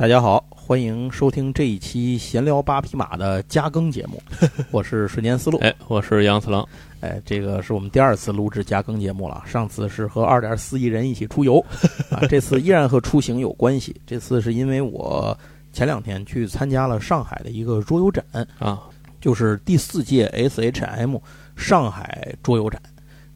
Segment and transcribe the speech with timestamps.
[0.00, 4.18] 大家好，欢迎收听这一期闲聊八匹马的加更节目，
[4.72, 5.58] 我是瞬间思路。
[5.58, 6.66] 哎，我是杨次郎。
[7.00, 11.62] 哎，这个是我们第二次录制加更节目了，上次是和二点四亿人一起出游，
[12.10, 13.94] 啊，这次依然和出行有关系。
[14.06, 15.38] 这次是因为我
[15.70, 18.24] 前两天去参加了上海的一个桌游展
[18.58, 18.80] 啊，
[19.20, 21.20] 就是第四届 SHM
[21.56, 22.80] 上海桌游展。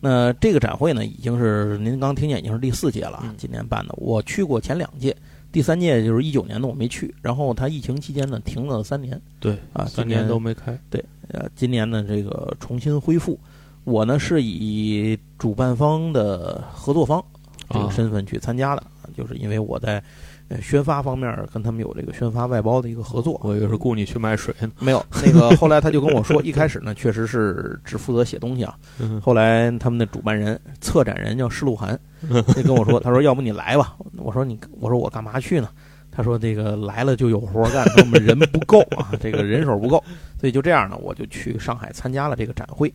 [0.00, 3.94] 那这个展会呢，已经是您刚听见已经是第四届了，今年办的。
[3.98, 5.14] 我去过前两届。
[5.54, 7.14] 第三届就是一九年的，我没去。
[7.22, 9.22] 然后他疫情期间呢，停了三年。
[9.38, 10.76] 对啊，三年都没开。
[10.90, 13.38] 对，呃，今年呢，这个重新恢复。
[13.84, 17.24] 我呢是以主办方的合作方
[17.70, 18.82] 这个身份去参加的，
[19.16, 20.02] 就是因为我在。
[20.60, 24.70] 宣发方面跟他们有这个宣发外包的一个合作，我以为是雇你去卖水呢。
[24.80, 28.74] 没有，那个 后来他就跟我说，一开始呢确实是只负责写东西啊。
[29.22, 31.98] 后来他们的主办人、策展人叫施鹿晗，
[32.54, 33.96] 就跟我说，他说要不你来吧。
[34.16, 35.68] 我说你，我说我干嘛去呢？
[36.16, 40.02] 他说这个来了就有活干，我们人不够啊，这个人手不够，
[40.38, 42.92] 所以就这样呢，我就去上海参加了这个展会。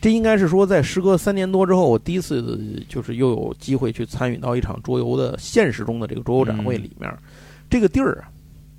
[0.00, 7.12] 这应该是说，在时隔三年多之后，我第一次就是又有机会去参与到一场桌游的现实中的这个桌游展会里面。
[7.68, 8.30] 这个地儿啊，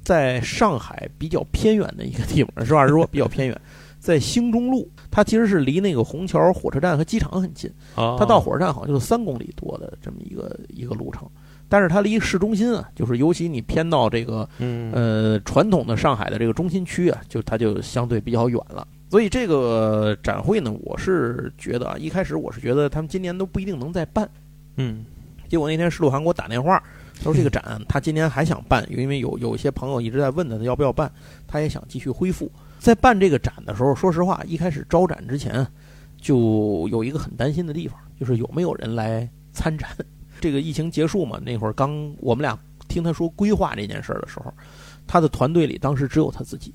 [0.02, 3.62] 在上海比较偏远的一个地方，实话实说比较偏远，
[4.00, 4.90] 在兴中路。
[5.12, 11.28] 它其实是离那个虹桥火车站和机场很近，它到火车站好像就是三公里多的这么一个一个路程。
[11.68, 14.48] 但是它离市中心啊，就是尤其你偏到这个
[14.92, 18.88] 呃传统的上海的这个中心区啊，就它就相对比较远了。
[19.10, 24.30] 所以这个展会呢，我是觉得啊，一开始我是觉得他们今年都不一定能再办，
[24.76, 25.04] 嗯，
[25.48, 26.82] 结果那天石路涵给我打电话，
[27.18, 31.12] 他说这个展 他今年还想办，因为有有一些朋友一直在问他要不要办，
[31.48, 32.52] 他也想继续恢复。
[32.78, 35.66] 在办这个展的时候，说实话，一开始招展之前
[36.22, 39.90] 就有一个很担心的地方，就是有没有人来参展。
[40.40, 42.58] 这个疫情结束嘛，那会儿刚我们俩
[42.88, 44.54] 听他说规划这件事儿的时候，
[45.08, 46.74] 他的团队里当时只有他自己。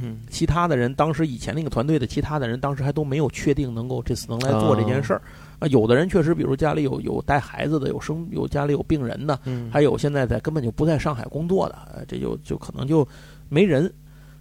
[0.00, 5.22] 嗯，其他的人当时以前那个团队的其他的人当时还都没有确定能够这次能来做这件事儿
[5.58, 5.66] 啊。
[5.68, 9.38] 有的人确实，比如家里有有带孩子的，有生有家里有病人的，
[9.70, 13.06] 还有现在在根本就不在上海工作的，这就就可能就
[13.48, 13.92] 没人。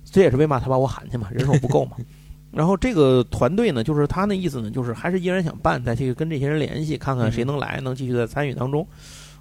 [0.03, 1.97] 这也是为嘛他把我喊去嘛，人手不够嘛。
[2.53, 8.87] 然后这个团队呢，就是他那意思呢，就是还是依然想办，再去跟这些人联系，看看谁能来，能继续在参与当中。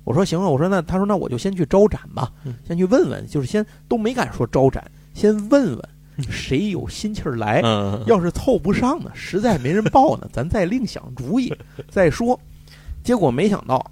[0.04, 2.32] 我说行啊，我说那他说那我就先去招展吧，
[2.66, 5.88] 先去问问，就是先都没敢说招展，先问问。
[6.30, 7.60] 谁有心气儿来？
[8.06, 11.52] 要是凑不上呢，实在没人报呢，咱再另想主意
[11.88, 12.38] 再说。
[13.02, 13.84] 结果没想到，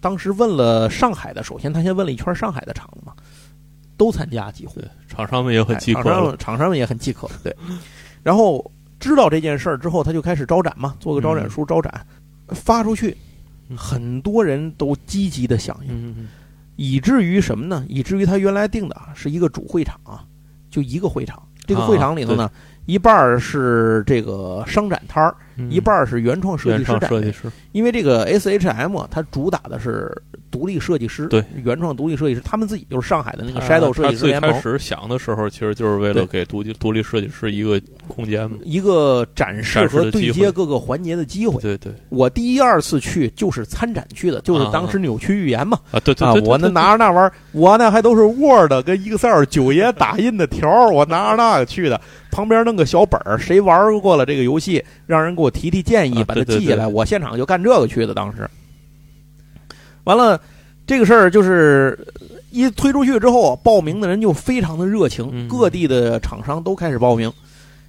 [0.00, 3.14] 当时问了上海的，首先他先问了一圈上海的厂子嘛，
[3.96, 4.80] 都参加几乎。
[5.06, 7.30] 厂商们也很饥渴，厂商厂商们也很饥渴。
[7.42, 7.56] 对，
[8.22, 12.06] 然后知道这件事儿之后，他就开始招展嘛，做个招展书招展，
[12.48, 13.16] 发出去，
[13.74, 16.28] 很多人都积极的响应，
[16.76, 17.84] 以至于什么呢？
[17.88, 20.24] 以至于他原来定的是一个主会场啊，
[20.70, 21.42] 就一个会场。
[21.68, 22.50] 这个会场里头呢，
[22.86, 25.36] 一半儿是这个商展摊儿，
[25.70, 27.10] 一半是原创设计师展。
[27.72, 30.10] 因为这个 S H M 它主打的是
[30.50, 34.50] 独立设计师，对原创独立设计师，他们自己就是上海的那个 Shadow 设计师联盟。
[34.52, 41.60] 开始想的时候，其实就是为了给独立独立设计师一个空间，一个展示和对接各个环节的机会。
[41.60, 45.78] 对对，我第一二次去就是参展去的，就是当时扭曲预言嘛。
[45.90, 52.00] 啊对对对，我那拿着那玩意儿，我那还都是 Word 跟 Excel 九爷打印的条儿，我拿着那个去的。
[52.30, 56.86] 旁边弄个小本儿，谁玩过了这个游戏，让人给我提提建议，把它记下来。
[56.86, 58.14] 我现场就干这个去的。
[58.14, 58.48] 当时，
[60.04, 60.40] 完了，
[60.86, 61.98] 这个事儿就是
[62.50, 67.32] 一推出去之后，报名的人就非常的热情，各地的厂商都开始报名，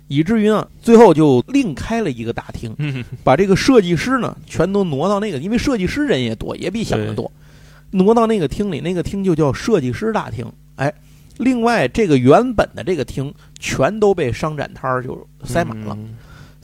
[0.07, 2.75] 以至于呢，最后就另开了一个大厅，
[3.23, 7.31] 把这个设计师呢全都挪到那个，因为设计师人也多，也比想的多，
[7.91, 10.45] 挪到那个厅里，那个厅就叫设计师大厅。
[10.75, 10.93] 哎。
[11.41, 15.97] 另外，这个原本的这个厅全都被商展摊儿就塞满了，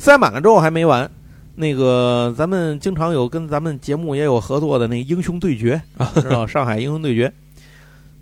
[0.05, 1.09] 塞满了之后还没完。
[1.55, 7.33] 那个 咱们经常有跟咱们节目也有合作的那英雄对决啊，知道 上海英雄对决，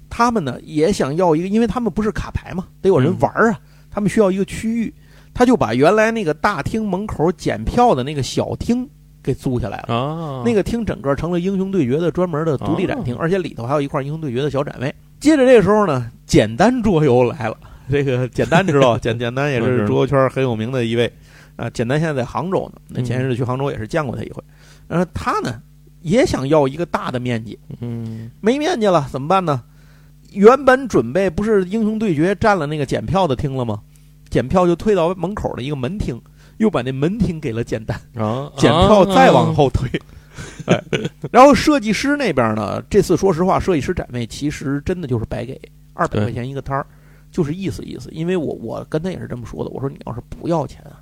[0.10, 3.60] 他们呢也想要一个，因为他们不是卡牌嘛，得有人玩啊，
[3.92, 4.94] 他们需要一个区域，
[5.34, 8.88] 他就把原来那个大厅门口检票的那个小厅
[9.22, 10.42] 给租下来了。
[10.46, 14.94] 那个厅整个成了英雄对决的专门的独立展厅，而且里头还有一块英雄对决的小展位。
[15.20, 17.58] 接着这个时候呢，简单桌游来了。
[17.92, 21.12] 这个简单知道， 简简单也是桌游圈很有名的一位
[21.56, 21.70] 啊。
[21.70, 24.44] 简单现在在杭州呢，那前些日去杭州也是见过他一回。
[24.88, 25.62] 然后他呢
[26.02, 29.64] 也想要一个大的面积，嗯，没面积了怎么办呢？
[30.32, 33.82] 原本准备不是英雄对决占了那个检票的厅了吗？
[34.30, 36.20] 检票就退到门口的一个门厅，
[36.58, 39.88] 又把那门厅给了简单，啊， 检票再往后退。
[40.66, 40.84] 哎，
[41.32, 42.82] 然后设计师那边呢？
[42.90, 45.62] 这次说实话，设计师展位其实真的就是白给
[45.94, 46.84] 二百块钱一个摊儿，
[47.32, 48.10] 就是意思意思。
[48.12, 50.98] 因为我我跟他也是这么说的，我说你要是不要钱啊，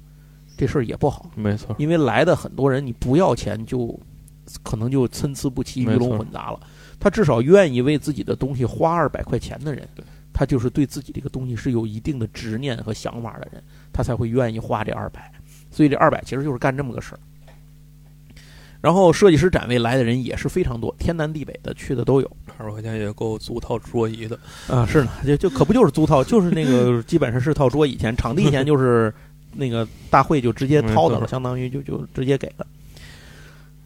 [0.62, 4.00] 这事儿也不好，没错，因为来的很多人你不要钱就
[4.62, 6.60] 可能就参差不齐、鱼龙混杂了。
[7.00, 9.90] 他至少愿意为自己的东西花二百块钱的人，
[10.32, 15.32] 他就是对自己这个东西是有一定的执念和想法的人，他才会愿意花这二百。
[15.72, 17.20] 所以这二百其实就是干这么个事儿。
[18.82, 24.38] 然后设计师展位来的人也是非常多，天南地北的去的都有二百块钱也够租套桌椅的。
[24.68, 24.86] 啊。
[24.86, 29.12] 是呢，就就可不就是租套，就是那个 基本上是套桌椅钱，场地钱就是
[29.54, 32.66] 那个大会就直接掏的了，相当于就就直接给了。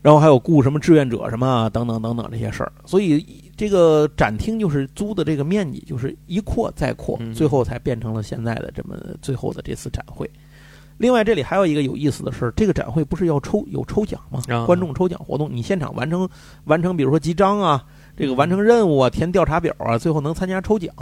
[0.01, 3.25] 然后还有雇什么志愿者什么啊等等等等这些事儿，所以
[3.57, 10.29] 这个展厅就是租的这个面积就是一扩再扩，嗯最后才变成了现在的这么最后的这次展会。
[10.97, 14.41] 另外，这里还有一个有意思的事儿，这个展会不是要抽有抽奖吗？
[14.47, 16.29] 啊观众抽奖活动，你现场完成
[16.65, 17.83] 完成，比如说集章啊，
[18.15, 20.93] 这个完成任务啊，填调查表啊，最后能参加抽奖。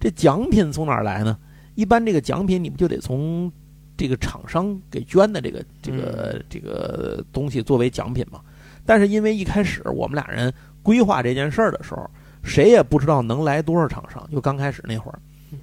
[0.00, 1.36] 这奖品从哪儿来呢？
[1.74, 3.50] 一般这个奖品你不就得从
[3.96, 8.40] 这个厂商给捐的这个这个这个东西作为奖品嘛？
[8.84, 10.52] 但是因为一开始我们俩人
[10.82, 12.10] 规划这件事儿的时候，
[12.42, 15.18] 谁也不知道能来多少厂商，就刚开始那会儿，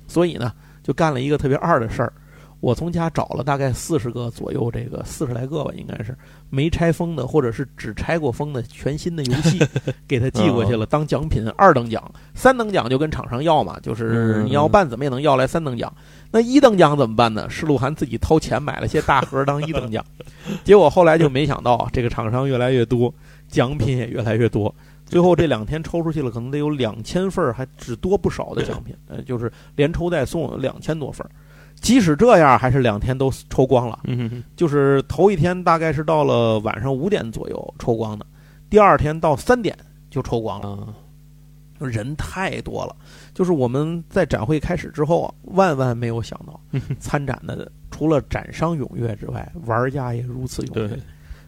[0.08, 0.52] 所以呢，
[0.82, 2.12] 就干了一个特别二的事儿。
[2.62, 6.16] 我从家找了大概四十个左右，这个四十来个吧，应该是
[6.50, 9.60] 没拆封的，或者是只拆过封的全新的游戏，
[10.08, 15.92] 给他寄过去了当奖品，二等奖、三等奖就跟厂商要嘛，就是嗯你要办怎么也能要来三等奖。
[16.32, 17.50] 那一等奖怎么办呢？
[17.50, 20.06] 是鹿晗自己掏钱买了些大盒当一等奖，
[20.64, 23.14] 结果后来就没想到这个厂商越来越多，
[23.48, 24.74] 奖品也越来越多。
[25.04, 31.30] 最后这两天抽出去了，可能得有两千份儿，还只多不少的奖品，呃，就是连抽带送两千多份儿。
[31.82, 34.00] 即使这样，还是两天都抽光了。
[34.04, 38.26] 嗯哼就是头一天大概是到了晚上五点左右抽光的，
[38.70, 39.76] 第二天到三点
[40.10, 40.94] 就抽光了，啊，
[41.80, 42.96] 人太多了。
[43.34, 46.60] 就是我们在展会开始之后啊，万万没有想到，
[47.00, 51.00] 参展的除了展商踊跃之外，玩家也如此踊跃对。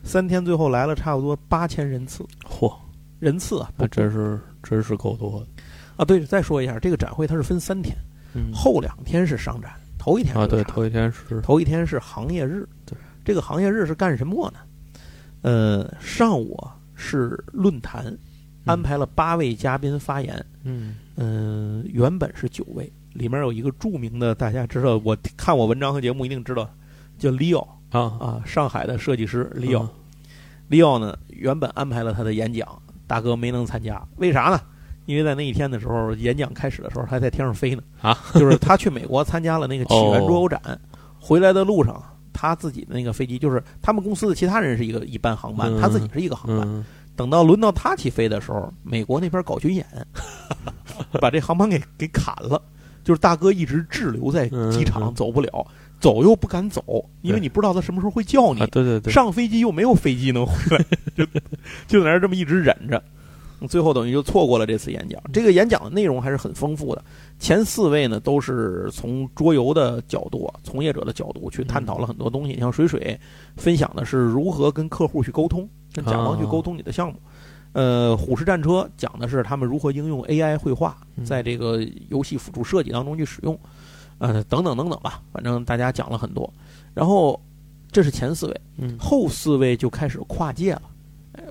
[0.04, 2.74] 三天最后来了差不多八千人次，嚯，
[3.20, 5.48] 人次啊，那真是真是够多的。
[5.96, 6.04] 啊。
[6.04, 7.96] 对，再说一下，这个展会它是分三天，
[8.34, 9.72] 嗯后两天是商展，
[10.04, 11.40] 头一天啊，对，头一天是。
[11.40, 14.60] 头一天是行业日，对，这个行业日是干什么呢？
[15.44, 18.14] 呃，上午啊是论坛，
[18.66, 20.98] 安排了八位嘉宾发言，嗯。
[21.16, 26.70] 嗯、原本是九位，里面有一个著名的，大家知道，我看我文章和节目一定知道，
[27.18, 28.02] 叫 Leo 啊。
[28.20, 29.92] 啊，上海的设计师 Leo、啊。
[30.70, 32.68] Leo 呢，原本安排了他的演讲，
[33.08, 34.60] 大哥没能参加，为啥呢？
[35.06, 37.82] 因为在那一天的时候，演讲开始的时候，他还在天上飞呢。
[38.02, 40.62] 啊， 就是他去美国参加了那个起源桌游展，
[41.20, 42.02] 回来的路上，
[42.32, 46.68] 他自己的那个飞机，就是他们公司的其他人是一个一班航班，嗯他自己是一个航班。
[46.68, 46.86] 嗯
[47.16, 49.86] 等到轮到他起飞的时候，美国那边搞军演，
[51.22, 52.60] 把这航班给给砍了。
[53.04, 55.68] 就是大哥一直滞留在机场，嗯走不了，
[56.00, 56.82] 走又不敢走，
[57.22, 58.62] 因为你不知道他什么时候会叫你。
[58.62, 60.84] 啊，对对对，上飞机又没有飞机能回来，
[61.16, 61.24] 就
[61.86, 63.04] 就在那儿这么一直忍着，
[63.68, 65.22] 最后等于就错过了这次演讲。
[65.32, 67.04] 这个演讲的内容还是很丰富的，
[67.40, 72.60] 前四位呢都是从桌游的角度、啊，从业者的角度去探讨了很多东西。
[72.60, 73.20] 像水水
[73.56, 77.20] 分享的是如何跟客户去沟通，跟甲方去沟通你的项目。
[77.74, 83.60] 呃，虎视战车讲的是他们如何应用 AI 绘画嗯在这个游戏辅助设计当中去使用，
[84.20, 86.52] 呃，等等等等吧，反正大家讲了很多。
[86.94, 87.42] 然后
[87.92, 90.93] 这是前四位，嗯后四位就开始跨界了，哎，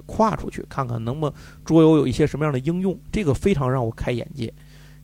[0.07, 4.53] 跨出去看看能不能桌游有一些什么样的应用，这个非常让我开眼界。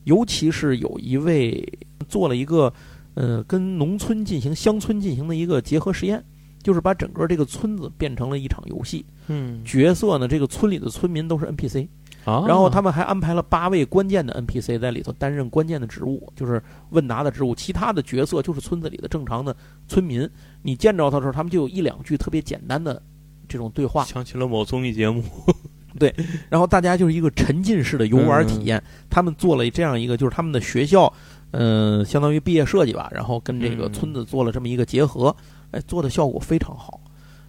[0.04, 1.62] 尤其是有一位
[2.08, 2.72] 做了一个，
[3.14, 6.24] 呃，跟农村进行乡村进行的一个结合实验，
[6.62, 9.04] 就是把整个这个村子变成了一场游戏。
[9.26, 11.86] 嗯角色呢，这个村里的村民都是 NPC，
[12.24, 17.54] 啊，然后他们还安排了八位关键的 NPC 在里头担任关键的职务，就是问答的职务。
[17.54, 19.54] 其他的角色就是村子里的正常的
[19.86, 20.26] 村民。
[20.62, 23.02] 你见着他的时候，他们就有一两句特别简单的
[23.48, 25.22] 这种对话，想起了某综艺节目，
[25.98, 26.14] 对
[26.48, 28.82] 然后大家就是一个沉浸式的游玩体验。
[29.08, 31.12] 他们做了这样一个，就是他们的学校，
[31.52, 35.34] 嗯、相当于毕业设计吧，然后跟这个嗯村子做了这么一个结合，
[35.70, 37.00] 哎，做的效果非常好。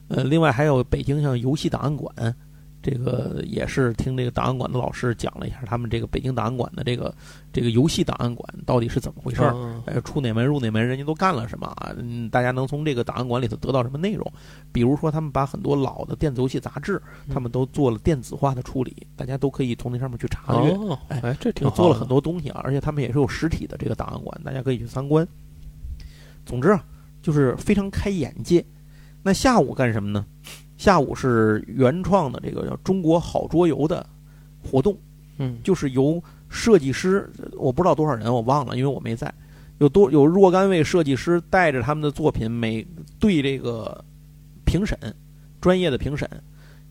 [0.07, 2.11] 呃，另外还有北京像游戏档案馆，
[2.81, 7.13] 这个也是听这个档案馆的老师讲了一下，他们这个北京档案馆的这个
[7.51, 9.53] 这个游戏档案馆到底是怎么回事儿。
[9.53, 11.93] 啊哎，出哪门入哪门，人家都干了什么啊？
[11.97, 14.25] 嗯，大家能从这个档案馆里头得到什么内容？
[14.71, 20.71] 比如说，他们把很多老的电子游戏杂志，嗯他们都做了电子化的处理，大家都可以从那上面去查阅。
[20.71, 25.27] 哦，哎哎，这挺做了很多东西啊，而且他们也是有实体的这个档案馆，大家可以去参观。
[26.45, 26.83] 总之啊，
[27.21, 28.65] 就是非常开眼界。
[29.21, 30.25] 那下午干什么呢？
[30.79, 34.03] 下午是原创的这个叫“中国好桌游”的
[34.63, 34.97] 活动，
[35.37, 39.31] 嗯，就是由设计师我不知道多少人，我忘了，因为我没在。
[39.79, 42.87] 有多有若干位设计师带着他们的作品，每
[43.19, 44.03] 对这个
[44.65, 44.97] 评审，
[45.59, 46.29] 专业的评审，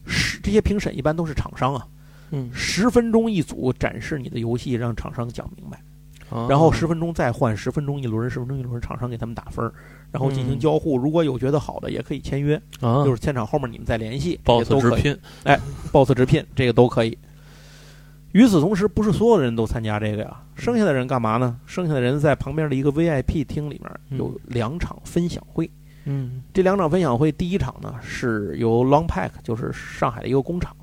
[0.05, 1.87] 十这些评审一般都是厂商啊，
[2.31, 5.88] 嗯，十分钟一组展示你的游戏，让厂商讲明白，啊
[6.49, 9.73] 然后十分钟再换，十分钟一轮，十分钟一轮，厂商给他们打分儿，
[10.11, 10.99] 然后进行嗯交互。
[10.99, 14.69] 如果有觉得好的，也可以签约，啊，就是现场后面你们再联系，boss。
[14.81, 15.19] 直聘
[15.93, 17.17] ，boss 直聘，这个都可以。
[18.33, 21.59] 与此同时，不是所有的人都参加这个呀，剩下的人干嘛呢？
[21.65, 25.71] 剩下的人在旁边的一个 VIP 厅里面有两场分享会。
[26.05, 30.75] 嗯这两场分享会，第一场呢是由 Longpack，就是上海的一个工厂、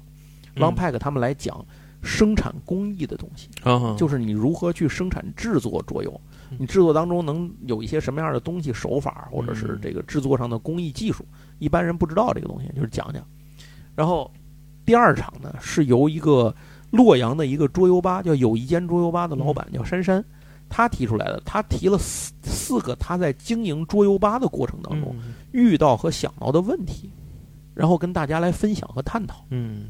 [0.56, 1.64] l o n g p a c k 他们来讲
[2.06, 6.22] 生产工艺的东西，啊，就是你如何去生产制作桌游，
[6.52, 6.58] 嗯。
[6.60, 9.80] 你制作当中能有一些什么样的东西手法，或者是嗯。
[9.82, 11.26] 这个制作上的工艺技术，
[11.58, 13.26] 一般人不知道这个东西，就是讲讲。
[13.96, 14.32] 然后
[14.86, 16.56] 第二场呢是由一个
[16.92, 20.24] 洛阳的一个桌游吧，叫有一间桌游吧的老板叫珊珊，
[20.70, 25.34] 他提出来的，他提了四四个他在经营桌游吧的过程当中嗯。
[25.52, 27.10] 遇到和想到的问题，
[27.74, 29.44] 然后跟大家来分享和探讨。
[29.50, 29.88] 嗯。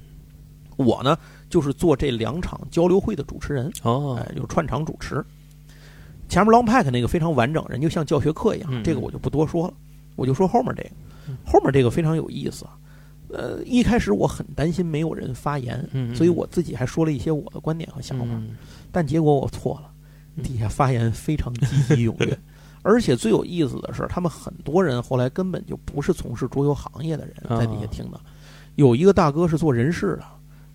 [0.77, 1.17] 我呢
[1.49, 3.71] 就是做这两场交流会的主持人。
[3.83, 5.23] 哦哎，就是串场主持。
[6.27, 9.73] 前面 Long Pack 那个非常完整，人就像教学课一样，嗯这个我就不多说了，
[10.15, 10.89] 我就说后面这个
[11.27, 12.65] 嗯，后面这个非常有意思。
[13.29, 18.55] 呃，一开始我很担心没有人发言，嗯，所以我自己还说了一些我的观点和想法，嗯
[18.91, 19.91] 但结果我错了，
[20.35, 22.37] 嗯底下发言非常积极踊跃，
[22.81, 28.19] 而且最有意思的是，他们很多人后来根本就不是从事桌游行业的人，在底下啊听的，
[28.75, 30.23] 有一个大哥是做人事的，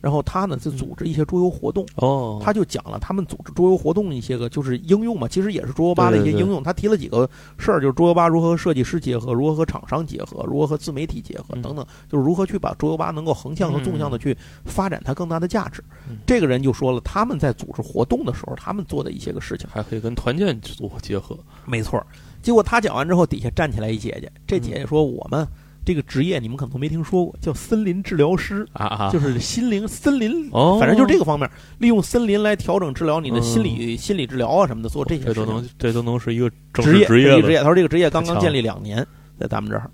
[0.01, 1.87] 然后他呢就组织一些桌游活动。
[1.97, 6.63] 哦，他就讲了他们组织桌游活动一些个就是应用嘛，其实也是桌游吧的一些对对对应用。
[6.63, 7.29] 他提了几个
[7.59, 16.17] 事儿，就是桌游吧如何和设计师结合，如何和厂商结合，如何和自媒体结合嗯等等，就是如何去把桌游吧能够横向和纵向的去发展它更大的价值嗯。
[16.27, 19.69] 这个人就说了，他们在组织活动的时候，他们做的一些个事情。
[19.71, 22.07] 还可以跟团建做结合，没错儿。
[22.43, 25.47] 结果他讲完之后，底下站起来一姐姐，这姐嗯姐说：“我们
[25.85, 37.59] 这个职业你们可能都没听说过，叫森林治疗师。”啊啊，就是心灵森林，哦，反正就是这个方面，利用森林来调整治疗你的嗯心理、心理治疗啊什么的，做这些这都能这都能是一个正职业职业职业。
[37.59, 39.07] 他说这个职业刚刚建立两年，
[39.39, 39.91] 在咱们这儿。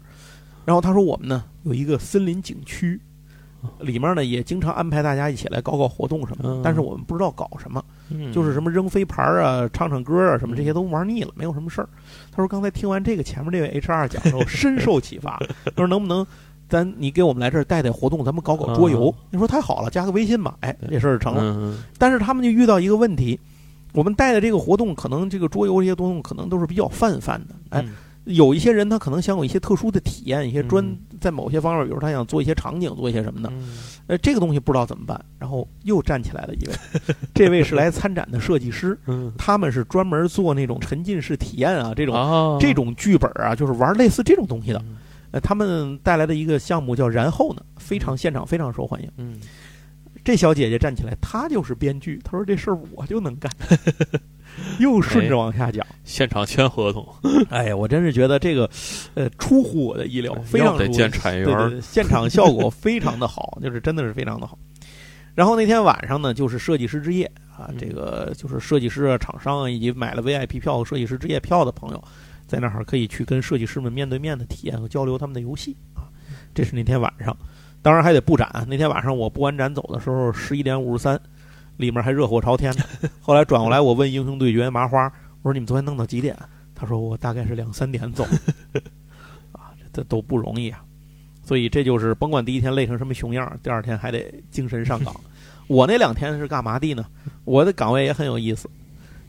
[0.65, 3.01] 然后他说我们呢有一个森林景区，
[3.81, 11.89] 里面呢也经常安排大家一起来搞搞活动什么的，嗯但是我们不知道搞什么，嗯就是什么扔飞盘啊、唱唱歌啊什么这些都玩腻了，没有什么事儿。
[12.31, 15.39] 他说刚才听完这个前面这位 HR 讲的时候，深受启发。
[15.65, 16.27] 他说能不能
[16.69, 19.15] 咱你给我们来这儿带带活动，咱们搞搞桌游？
[19.31, 21.43] 你说太好了，加个微信吧，哎，这事儿成了。
[21.43, 23.39] 嗯但是他们就遇到一个问题，
[23.93, 27.55] 我们带的这个活动，可能这个桌游这些东西可能都是比较泛泛的。
[27.71, 27.95] 哎，嗯
[28.27, 33.49] 有一些人他可能想有一些特殊的体验，一些专嗯在某些方面，比如他想做一些场景，做一些什么的。
[33.53, 33.69] 嗯
[34.09, 35.21] 呃，这个东西不知道怎么办。
[35.39, 36.73] 然后又站起来了一位，
[37.35, 44.79] 这位是来参展的设计师，嗯他们是专门做那种沉浸式体验啊，这种、啊这种剧本啊，就是玩类似这种东西的。
[44.87, 44.97] 嗯
[45.33, 49.11] 呃，他们带来的一个项目叫“然后呢”，非常现场非常受欢迎。
[49.17, 49.39] 嗯
[50.25, 53.51] 这小姐姐站起来，她就是编剧，她说这事儿我就能干，
[54.81, 55.85] 又顺着往下讲。
[56.05, 57.07] 现场签合同，
[57.51, 58.69] 哎呀，我真是觉得这个，
[59.15, 64.59] 呃，出乎我的意料，非常得见产业园儿对现场效果非常的好，就是真的是非常的好。
[65.35, 72.03] 然后那天晚上呢，就是设计师之夜啊，嗯这个就是设计师啊、厂商啊，以及买了 VIP 票、设计师之夜票的朋友，
[72.47, 76.09] 在那儿可以去跟设计师们面对面的体验和交流他们的游戏啊。
[76.55, 77.37] 这是那天晚上，
[77.83, 78.67] 当然还得布展。
[78.67, 81.21] 那天晚上我布完展走的时候，十一点五十三，
[81.77, 82.85] 里面还热火朝天呢。
[83.21, 85.05] 后来转过来，我问英雄对决麻花，
[85.43, 86.37] 我说你们昨天弄到几点？
[86.75, 88.25] 他说我大概是两三点走。
[89.53, 90.83] 啊，这这都不容易啊。
[91.43, 95.15] 所以这就是甭管第一天累成什么熊样，第二天还得精神上岗。
[95.69, 97.05] 我那两天是干嘛的呢？
[97.45, 98.69] 我的岗位也很有意思。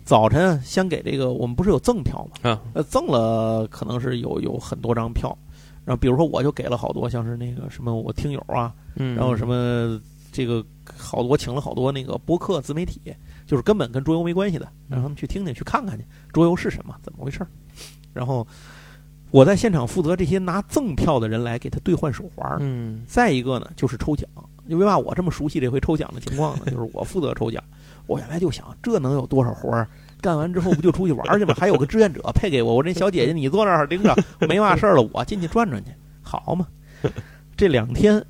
[0.04, 2.50] 早晨先给这个，我们不是有赠票吗？
[2.50, 5.38] 啊呃，赠了可能是有有很多张票，
[5.84, 10.00] 然后比如说我就给了好多，像是那个什么我听友啊，嗯，然后什么
[10.32, 10.66] 这个
[10.98, 13.00] 好多请了好多那个播客自媒体，
[13.46, 17.48] 就是根本跟桌游没关系的，让他们去听听去看看去，桌游是什么，怎么回事儿。
[18.13, 18.46] 然后
[19.32, 22.58] 我在现场负责这些拿赠票的人来给他兑换手环儿。
[22.60, 24.27] 嗯再一个呢，就是抽奖。
[24.68, 27.63] 因为嘛，我这么熟悉这回抽奖的情况呢， 就是我负责抽奖。
[28.06, 29.88] 我原来就想，这能有多少活儿？
[30.20, 31.54] 干完之后不就出去玩儿去吗？
[31.58, 34.13] 还有个志愿者配给我，我这小姐姐你坐那儿 盯着，
[34.48, 36.68] 没嘛事儿了，我进去转转去，好嘛。
[37.56, 38.22] 这两天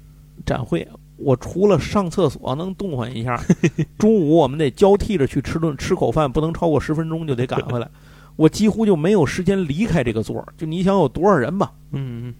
[0.45, 3.41] 展会，我除了上厕所能动换一下，
[3.97, 7.89] 中午我们得交替着去吃顿吃口饭，不能超过十分钟就得赶回来。
[8.35, 10.45] 我几乎就没有时间离开这个座儿。
[10.55, 11.73] 就你想有多少人吧？
[11.91, 12.33] 嗯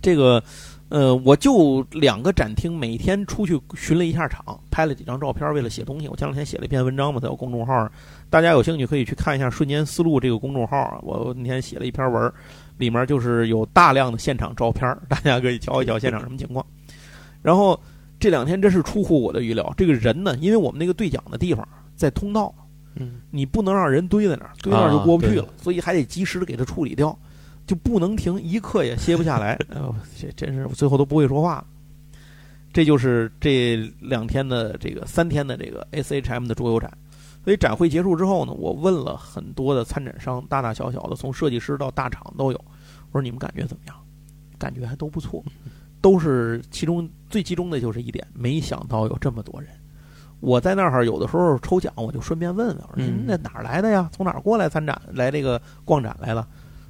[0.00, 0.42] 这个
[0.90, 6.06] 呃，我就两个展厅，每天出去巡了一下场，拍了几张照片，为了写东西。
[6.08, 7.90] 我前两天写了一篇文章嘛，在我公众号上，
[8.30, 11.00] 大家有兴趣可以去看一下“瞬间思路”这个公众号。
[11.02, 12.32] 我那天写了一篇文，
[12.76, 16.64] 里面就是有大量的现场照片，大家可以瞧一瞧现场什么情况。
[17.44, 17.78] 然后
[18.18, 22.52] 这两天真是出乎我的预料，这个人呢，因为我们那个对讲的地方在通道，
[22.94, 27.16] 嗯，你不能让人堆在那儿，堆那儿就过不去了，啊所以还得及时的给他处理掉。
[27.66, 29.52] 就不能停，一刻也歇不下来。
[29.72, 31.66] 哎呦，这真是最后都不会说话了。
[32.74, 36.92] 这就是这两天的这个三天的这个 SHM 的桌游展。
[37.42, 42.58] 所以展会结束之后呢，我问了很多的参展商，大大小小的，从设计师到大厂都有。
[43.10, 43.96] 我说你们感觉怎么样？
[44.58, 45.42] 感觉还都不错，
[46.02, 49.68] 都是其中最集中的就是一点，没想到有这么多人。
[50.38, 54.08] 我在那儿有的时候抽奖，我就顺便问问，我说您那哪儿来的呀？
[54.12, 54.96] 从哪儿过来参展？
[55.14, 56.46] 来这个逛展来了？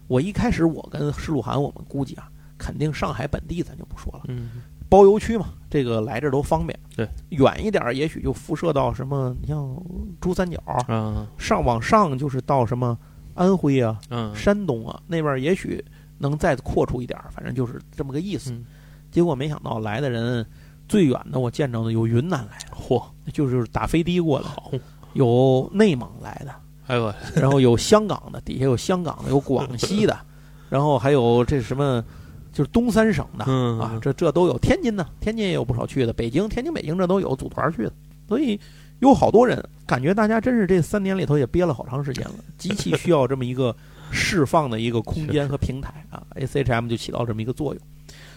[0.06, 4.50] 我一开始我跟施鲁涵，我们估计啊，肯定上海本地咱就不说了，嗯，
[4.86, 6.78] 包邮区嘛，这个来这都方便。
[6.94, 9.82] 对，远一点儿也许就辐射到什么，你像
[10.20, 12.98] 珠三角，嗯，上往上就是到什么
[13.32, 15.82] 安徽啊、嗯，山东啊那边，也许
[16.18, 18.52] 能再扩出一点儿，反正就是这么个意思。
[18.52, 18.66] 嗯
[19.14, 20.44] 结果没想到来的人
[20.88, 23.00] 最远的，我见着的有云南来的，嚯，
[23.32, 24.72] 就是打飞的过来，好，
[25.12, 26.52] 有内蒙来的，
[26.88, 30.18] 哎呦，然后有香港的，底下有香港的，有广西的，
[30.68, 32.04] 然后还有这什么，
[32.52, 33.78] 就是东三省的、嗯。
[33.78, 34.58] 啊，这这都有。
[34.58, 37.92] 天津呢，天津也有不少去的，北京、天津、北京这都有组团去的，
[38.26, 38.58] 所以
[38.98, 39.64] 有好多人。
[39.86, 43.76] 感觉大家真是这三年里头也憋了好长时间了，极其需要这么一个
[44.10, 47.82] 释放的一个空间和平台啊，SHM 就起到这么一个作用。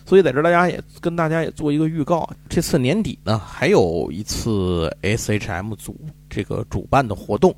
[0.07, 7.53] 所以在这儿，大家也跟大家也做一个预告，这次年底呢，还有一次 SHM 组这个主办的活动。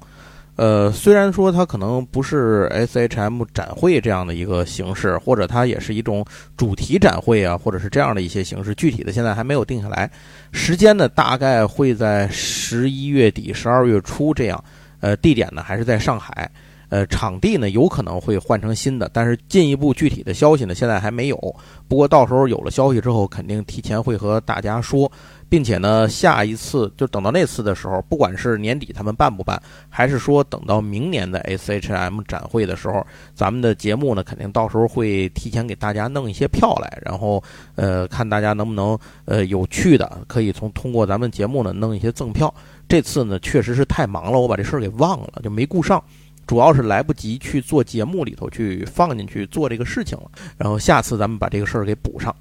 [0.56, 6.26] 呃，虽然说它可能不是 SHM 展会这样的一个形式，或者它也是一种
[6.58, 10.10] 主题展会啊，或者是这样的一些形式，具体的现在还没有定下来。
[10.52, 14.62] 时间呢，大概会在十一月底、十二月初这样。
[15.02, 16.50] 呃，地点呢还是在上海。
[16.90, 21.56] 呃，场地呢有可能会换成新的，但是进一步具体的消息呢现在还没有。
[21.88, 25.12] 不过到时候有了消息之后，肯定提前会和大家说，
[25.48, 37.44] 并且呢，下一次就等到那次的时候，不管是年底他们办不办，还是说等到明年的 SHM 展会的时候，咱们的节目呢肯定到时候会提前给大家弄一些票来，然后
[37.76, 42.54] 呃看大家能不能呃有趣的，可以从通过咱们节目呢弄一些赠票。
[42.88, 46.04] 这次呢确实是太忙了，我把这事儿给忘了，就没顾上。
[46.50, 52.36] 主要是来不及去做节目里头去放进去做这个事情了，然后下次咱们把这个事儿给补上。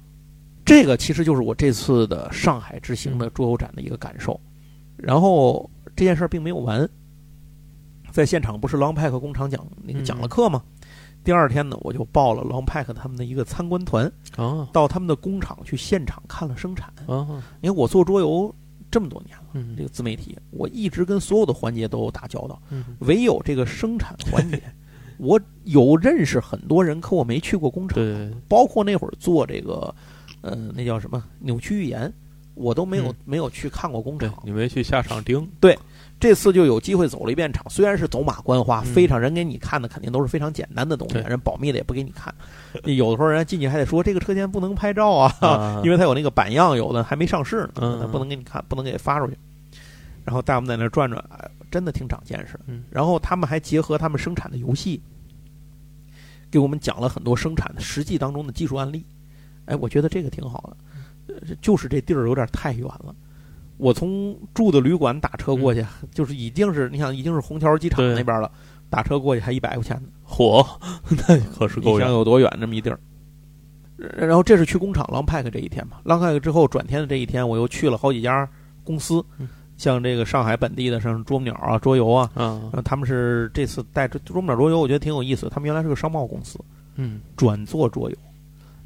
[0.65, 4.41] 这个其实就是我这次的上海之行的桌游展的一个感受。
[4.97, 6.89] 然后这件事儿并没有完，
[8.09, 10.63] 在现场不是 Longpack 工厂讲那个讲了课吗？
[11.23, 16.91] 第二天呢，我就报了 Longpack 他们的一个参观团，啊到他们的工厂去现场看了生产。
[17.05, 18.51] 啊，因为我做桌游
[18.89, 22.61] 这么多年了，嗯这个自媒体，我一直跟所有的环节都有打交道。
[22.69, 24.61] 嗯唯有这个生产环节，
[25.17, 27.95] 我有认识很多人，可我没去过工厂。
[27.95, 29.93] 对，包括那会儿做这个，
[30.41, 32.11] 呃，那叫什么扭曲预言，
[32.59, 34.33] 我都没有、嗯没有去看过工厂。
[34.43, 35.77] 你没去下场盯，对
[36.19, 42.33] 这次就有机会走了一遍场，虽然是走马观花，嗯非常人给你看的肯定都是非常简单的东西，对人保密的也不给你看。
[42.83, 49.37] 有的时候人家进去还得说这个车间不能拍照啊，啊 因为它有那个版样，有的还没上市呢，嗯它不能给你看，不能给发出去。
[50.25, 52.59] 然后带我们在那儿转转，哎，真的挺长见识。
[52.67, 55.01] 嗯然后他们还结合他们生产的游戏，
[56.51, 59.05] 给我们讲了很多生产的实际当中的技术案例。
[59.65, 60.88] 哎，我觉得这个挺好的，呃
[61.61, 63.15] 就是这地儿有点太远了。
[63.77, 68.51] 我从住的旅馆打车过去，就是已经是你想已经是虹桥机场那边了，
[68.89, 70.09] 打车过去还一百块钱呢。
[70.27, 70.65] 嚯，
[71.09, 72.99] 那可是够远，有多远这么一地儿？
[74.01, 78.47] 呃然后这是去工厂 Longpack 这一天嘛，Longpack 之后转天的这一天，我又去了好几家
[78.83, 85.49] 公司嗯，像这个上海本地的，像啄木鸟啊、桌游啊，啊然，后他们是这次带着啄木鸟桌游，我觉得挺有意思。
[85.49, 86.57] 他们原来是个商贸公司，
[86.95, 88.17] 嗯转做桌游，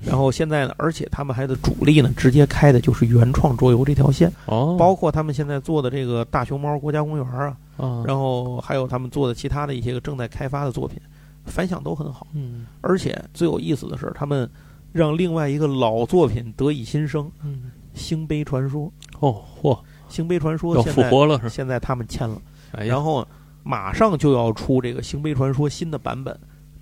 [0.06, 11.00] 然后现在呢，而且他们还的主力呢，直接开的就是原创桌游这条线，哦，包括他们现在做的这个大熊猫国家公园啊，啊，然后还有他们做的其他的一些个正在开发的作品，
[11.46, 12.28] 反响都很好。
[12.34, 14.50] 嗯而且最有意思的是，他们
[14.92, 18.86] 让另外一个老作品得以新生，《嗯，星杯传说》。
[19.20, 19.74] 哦嚯，
[20.10, 21.50] 《星杯传说要》复现在活了是？
[21.50, 22.42] 现在他们签了，
[22.74, 23.26] 然后
[23.63, 26.38] 马上就要出这个《星杯传说》新的版本，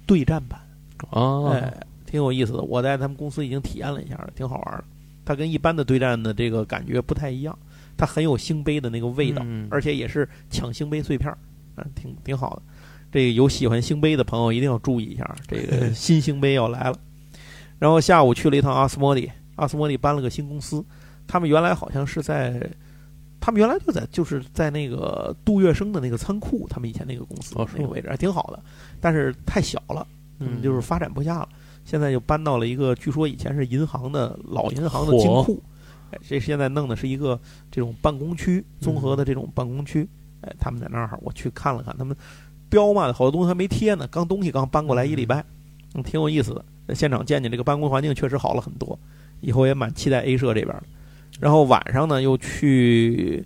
[0.08, 0.60] 对战版。
[1.10, 1.74] 啊，哎，
[2.12, 2.62] 挺有意思的。
[2.62, 4.84] 我在他们公司已经体验了一下了，挺好玩的。
[5.24, 7.58] 它跟一般的对战的这个感觉不太一样，
[7.95, 11.38] 它很有星杯的那个味道，嗯而且也是抢星杯碎片儿，
[11.78, 12.62] 嗯，挺挺好的。
[13.12, 16.97] 这个有喜欢星杯的朋友一定要注意一下，这个 新星杯要来了。
[17.80, 20.84] 然后下午去了一趟阿斯莫蒂，阿斯莫蒂搬了个新公司，
[21.28, 22.62] 他们原来好像是在，
[23.39, 28.62] 他们原来就在就是在那个杜月笙的那个仓库，他们以前那个公司那个位置还挺好的，
[29.00, 30.06] 但是太小了，
[30.42, 31.50] 嗯就是发展不下了。
[31.84, 35.62] 现在就搬到了一个，据说以前是银行的老银行的金库，
[36.12, 37.40] 哎，这现在弄的是一个
[37.72, 40.08] 这种办公区，综合的这种办公区。
[40.42, 42.16] 哎，他们在那儿，我去看了看，他们
[42.70, 45.44] 标嘛，好多东西还没贴呢，刚东西刚搬过来一礼拜，
[45.94, 46.66] 嗯，挺有意思的。
[46.88, 48.98] 在现场见见这个办公环境确实好了很多，
[49.40, 50.84] 以后也蛮期待 A 社这边的。
[51.40, 53.46] 然后晚上呢，又去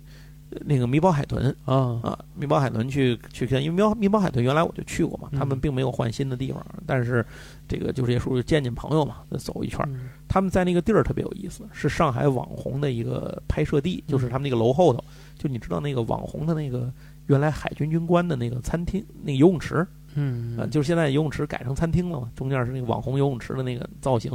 [0.64, 7.24] 那个米堡海豚啊啊，米堡海豚去去看，因为米堡米堡海豚原来我就去过嘛，嗯他们并没有换新的地方，但是
[7.68, 9.80] 这个就是也属于见见朋友嘛，再走一圈。
[9.88, 15.02] 嗯他们在那个地儿特别有意思，是上海网红的一个拍摄地，就是他们那个楼后头，
[15.38, 16.92] 就你知道那个网红的那个
[17.26, 24.30] 原来海军军官的那个餐厅，那个游泳池，嗯啊，就是现在游泳池改成餐厅了嘛，中间是那个网红游泳池的那个造型，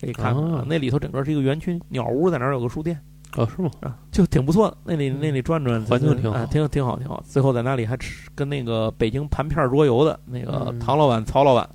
[0.00, 0.64] 可以看看。
[0.68, 2.98] 那里头整个是一个园区，鸟屋在那儿有个书店
[3.36, 3.70] 哦是吗？
[3.80, 4.76] 啊，就挺不错的。
[4.84, 7.22] 那里那里转转，环境挺好啊，挺挺好挺好。
[7.26, 11.68] 最后在那里还吃跟那个北京盘片桌游的那个嗯唐老板、曹老板，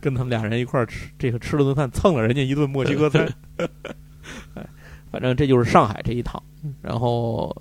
[0.00, 3.28] 跟他们俩人一块儿吃这个吃了顿饭，蹭了人家一顿墨西哥菜。
[4.54, 4.66] 哎，
[5.10, 7.54] 反正这就是上海这一趟嗯，然后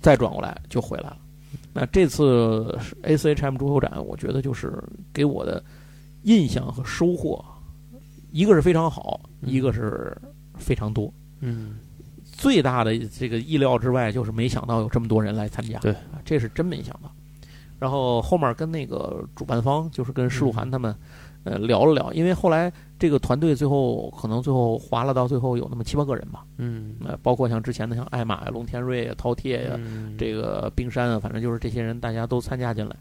[0.00, 1.16] 再转过来就回来了。
[1.72, 5.62] 那这次 ACHM 桌游展，我觉得就是给我的
[6.24, 7.42] 印象和收获，
[8.30, 10.14] 一个是非常好，嗯一个是
[10.56, 11.12] 非常多。
[11.40, 11.78] 嗯
[12.42, 15.92] 最大的这个意料之外，就是没想到有这么多人来参加，对。
[15.92, 17.08] 啊，这是真没想到。
[17.78, 20.92] 然后后面跟那个主办方，就是跟施鲁涵他们，
[21.44, 26.96] 呃，聊了聊，因为后来这个团队最后可能最后划了到最后有那么七八个人吧，嗯。
[27.04, 30.16] 呃，包括像之前的像艾玛呀、龙天瑞呀、饕餮呀、嗯。
[30.18, 32.96] 这个冰山啊，反正就是这些人，大家都参加进来，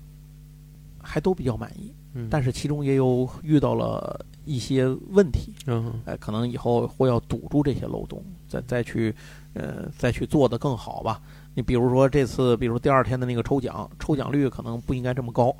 [1.01, 1.91] 还都比较满意。
[2.13, 2.27] 嗯。
[2.29, 9.15] 但是其中也有遇到了一些问题，嗯哎，可能以后会要堵住这些漏洞，再再去，
[9.53, 11.21] 呃，再去做的更好吧。
[11.53, 15.55] 你比如说这次，比如第二天的那个抽奖，抽奖率可能不应该这么高，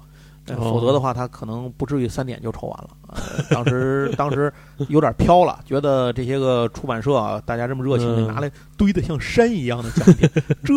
[0.46, 2.90] 否则的话，他可能不至于三点就抽完了。
[3.08, 4.52] 呃、当时 当时
[4.90, 10.30] 有点飘了，觉得这些个出版社啊，大家这么热情，嗯拿来堆得像山一样的奖品，
[10.64, 10.76] 这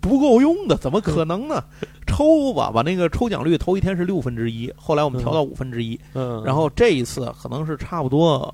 [0.00, 1.62] 不够用的，怎么可能呢？
[2.08, 8.52] 抽吧，把那个抽奖率头一天是六分之一，后来我们调到五分之一，嗯，然后这一次可能是差不多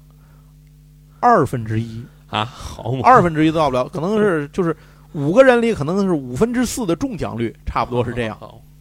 [1.21, 4.77] 二分之一，啊好嘛，二分之一都到不了，可能是就是
[5.13, 8.39] 五个人里可能是五分之四的中奖率，差不多是这样。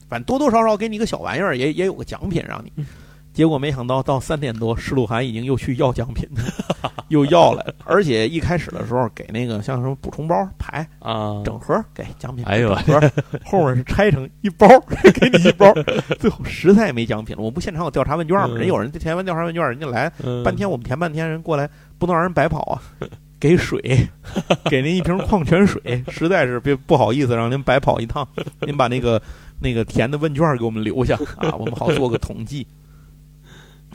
[0.09, 2.85] 反正多多少少给你个小玩意儿，也也有个奖品让你嗯。
[3.33, 6.29] 结果没想到到三点多，施鲁涵已经又去要奖品，
[7.09, 13.11] 又要来了，而且一开始的时候给那个像什么补充包牌啊，整盒给奖品，哎呦整盒，
[13.43, 14.67] 后面是拆成一包
[15.15, 15.73] 给你一包，
[16.19, 17.41] 最后实在没奖品了。
[17.41, 18.47] 我不现场有调查问卷吗？
[18.49, 21.67] 嗯人有人填完调查问卷，人家来嗯半天我们填半天，人过来
[21.97, 22.81] 不能让人白跑啊，
[23.39, 23.81] 给水，
[24.69, 28.27] 给您一瓶矿泉水，实在是别不好意思让您白跑一趟，
[28.61, 29.19] 您把那个
[29.59, 32.67] 那个填的问卷给我们留下啊，我们好做个统计。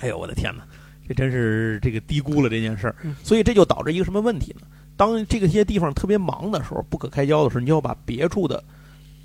[0.01, 0.63] 哎呦我的天哪，
[1.07, 4.67] 这真是这个低估了这件事儿，所以这就导致一个什么问题呢？
[4.97, 8.63] 当这个些地方特别忙的时候，不可开交的时候，你就要把别处的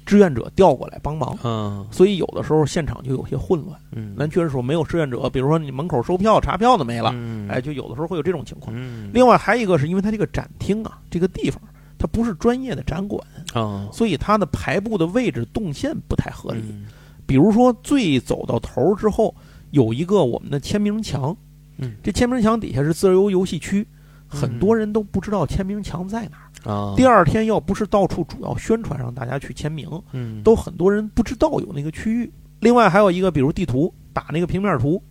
[0.06, 1.86] 志愿者调过来帮忙，嗯。
[1.92, 3.80] 所以有的时候现场就有些混乱。
[3.92, 7.50] 嗯，咱确实说没有志愿者，比如说你门口收票查票的没了，嗯。
[7.50, 8.76] 哎，就有的时候会有这种情况。
[8.78, 11.60] 嗯，另外还有一个是因为它这个展厅啊，这个地方
[11.98, 16.62] 它不是专业的展馆，啊所以它的排布的位置动线不太合理。
[16.70, 16.86] 嗯。
[17.26, 19.34] 比如说最走到头儿之后
[19.74, 21.36] 有一个我们的签名墙，
[21.78, 21.96] 嗯。
[22.04, 23.86] 这签名墙底下是自由游戏区，
[24.32, 24.40] 嗯。
[24.40, 26.72] 很多人都不知道签名墙在哪儿。
[26.72, 30.42] 啊，第二天要不是到处主要宣传让大家去签名，嗯。
[30.44, 32.32] 都很多人不知道有那个区域。
[32.60, 35.02] 另外还有一个，比如地图打那个平面图，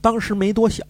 [0.00, 0.84] 当时没多想，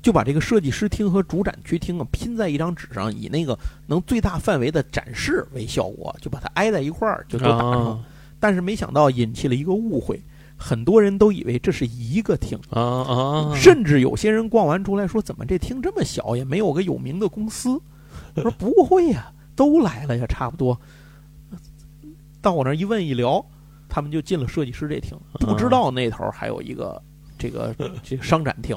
[0.00, 8.02] 就把这个设计师厅和主展区厅啊拼在一张纸上，以那个能最大范围的展示为效果，就把它挨在一块儿，就都打上。
[8.40, 10.18] 但是没想到引起了一个误会，
[10.62, 17.80] 很多人都以为这是一个厅，啊啊，甚至有些人逛完出来说：“怎么这厅这么小，也没有个有名的公司？”
[18.36, 20.78] 我说：“不会呀，都来了呀，差不多。”
[22.42, 23.42] 到我那儿一问一聊，
[23.88, 27.00] 他们就进了设计师这厅，不知道那头还有一个
[27.38, 28.76] 这个这个商展厅。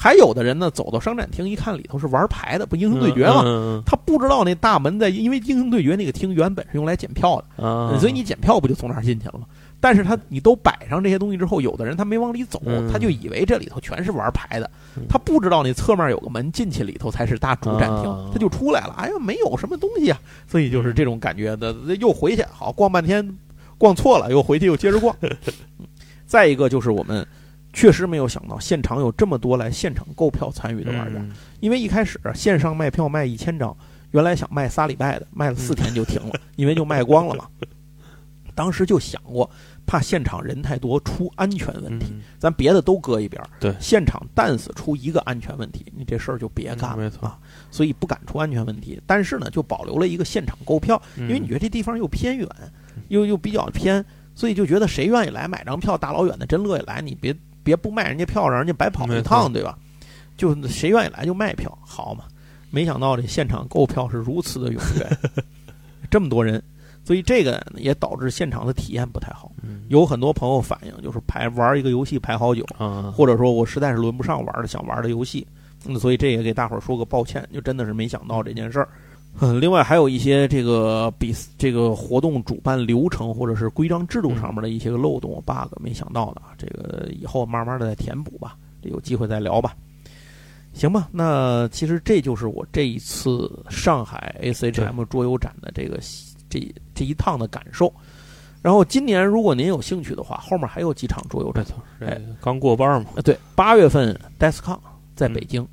[0.00, 3.42] 还有的人呢，走到商展厅一看，里头是玩牌的，不英雄对决吗？
[3.42, 3.82] 吗？
[3.84, 7.66] 他不知道那大门在，因为英雄对决那个厅原本是用来检票的。
[7.66, 9.46] 啊，所以你检票不就从那儿进去了吗？
[9.80, 18.94] 但是他你都摆上这些东西之后，有的人他没往里走，嗯他就以为这里头全是玩牌的嗯，他不知道那侧面有个门进去里头才是大主展厅啊，他就出来了。
[18.98, 23.36] 哎呀，没有什么东西啊，所以就是这种感觉的，又回去好逛半天，
[23.76, 25.14] 逛错了又回去又接着逛。
[26.26, 27.26] 再一个就是我们
[27.72, 33.76] 确实没有想到现场有这么多来现场购票参与的玩家，嗯因为一开始线上卖票卖一千张，
[34.10, 37.44] 原来想卖仨礼拜的，卖了四天就停了，因为就卖光了嘛。
[38.58, 39.48] 当时就想过，
[39.86, 47.38] 怕现场人太多出安全问题，嗯咱别的都搁一边儿，对现场但死出一个安全问题，你这事儿就别干了、嗯没错啊。
[47.70, 52.48] 所以不敢出安全问题，但是呢，就保留了一个现场购票，因为你觉得这地方又偏远，
[53.08, 59.78] 又又比较偏，所以就觉得谁愿意来买张票，大老远的真乐意来，你别别不卖人家票，让人家白跑一趟，对吧？
[60.36, 62.24] 就谁愿意来就卖票，好嘛？
[62.70, 65.18] 没想到这现场购票是如此的踊跃，
[66.10, 66.62] 这么多人，
[67.08, 69.50] 所以这个也导致现场的体验不太好。
[69.62, 75.46] 嗯有很多朋友反映，就是排玩一个游戏排好久，啊，或者说我实在是轮不上玩的想玩的游戏，
[75.86, 78.88] 嗯，所以这也给大伙儿说个抱歉，就真的是没想到这件事儿。
[79.40, 89.74] 嗯，另外还有一些这个比这个活动主办流程或者是规章制度上面的一些个漏洞、bug，没想到的啊，这个以后慢慢的再填补吧，有机会再聊吧。
[90.74, 95.98] 行吧，那其实这就是我这一次上海 SHM 桌游展的这个
[96.48, 96.60] 这
[96.94, 97.92] 这一趟的感受。
[98.60, 101.64] 然后今年如果您有兴趣的话，后面还有几场桌游展
[102.00, 104.76] 哎这刚过半嘛，呃，对，八月份 DESCON
[105.14, 105.66] 在北京，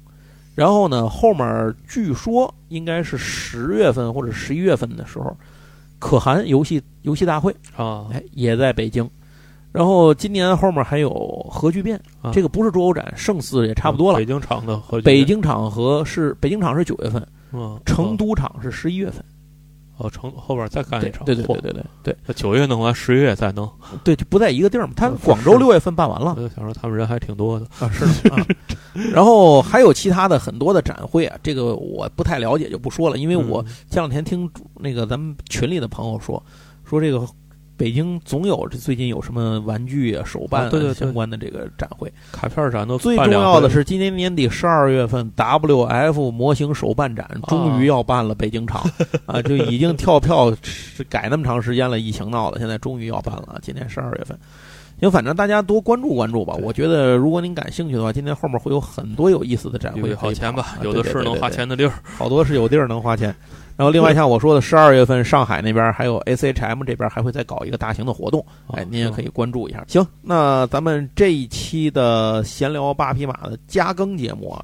[0.54, 5.36] 然后呢，后面据说应该是十月份或者十一月份的时候，
[5.98, 9.10] 可汗游戏游戏大会，啊，哎，也在北京。
[9.72, 11.10] 然后今年后面还有
[11.50, 14.26] 核聚变，啊这个不是桌游展，胜似也差不多了北。
[14.26, 19.26] 京场的和北京场和是北京场是九月份，嗯，成都场是十一月份。
[19.98, 23.70] 哦成后边再干一场，对对对对对对那，九月弄完，十月再弄，
[24.04, 24.94] 对，就不在一个地儿嘛。
[24.96, 28.46] 他嗯广州六月份办完了我，就想说他们人还挺多的，啊，是的啊。
[29.14, 33.18] 然后还有其他的很多的展会啊，这个我不太了解，就不说了。
[33.18, 36.42] 因为我嗯前两天听那个咱们群里的朋友说，
[36.84, 37.26] 说这个
[37.78, 42.12] 北京总有这最近有什么玩具啊、手办、相关的这个展会。
[42.32, 48.82] 卡片展都最重要的是，今年年底十二月份 WF 模型手办展终于要办了，北京场
[49.26, 54.38] 啊，就已经跳票是改那么长时间了，疫情闹的，现在终于要办了，今年十二月份。
[55.00, 56.56] 行，反正大家多关注关注吧。
[56.62, 63.36] 我觉得，如果您感兴趣的话，今天后面会有很多有意思的展会好钱吧啊，有的是能花，钱的地儿，好多是有地儿能花钱。
[63.78, 69.84] 然后另外像我说的，十二月份上海那边还有 SHM 这边还会再搞一个大型的活动，哎，哦您也可以关注一下。
[69.86, 74.64] 行，那咱们这一期的闲聊八匹马的加更节目啊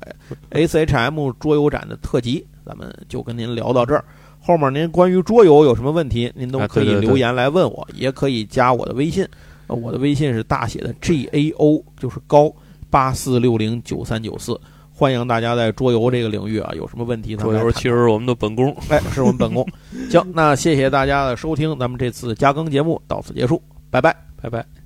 [0.52, 4.06] ，SHM 桌游展的特辑，咱们就跟您聊到这儿。
[4.40, 9.30] 后面您关于桌游有什么问题，您都哎可以留言来问我，也可以加我的微信，呃
[9.76, 12.54] 我的微信是大写的 G A O，就是高
[12.90, 14.60] 八四六零九三九四。
[14.94, 18.76] 欢迎大家在桌游这个领域啊，有什么问题咱桌游其实是我们的本宫。
[18.90, 19.68] 哎，是我们本宫。
[20.12, 24.16] 行，那谢谢大家的收听，咱们这次加更节目到此结束，拜拜。
[24.42, 24.81] 拜拜。